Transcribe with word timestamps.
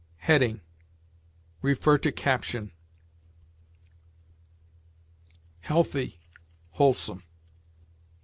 HEADING. 0.21 0.61
See 1.61 2.11
CAPTION. 2.13 2.71
HEALTHY 5.65 6.19
WHOLESOME. 6.71 7.21